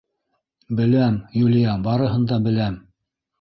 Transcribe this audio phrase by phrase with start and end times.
[0.79, 2.81] —Беләм, Юлия, барыһын да беләм.